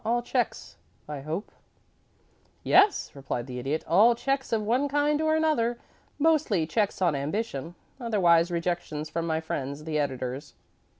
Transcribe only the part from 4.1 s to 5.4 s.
checks of one kind or